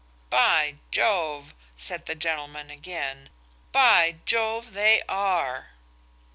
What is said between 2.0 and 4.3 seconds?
the gentleman again–"by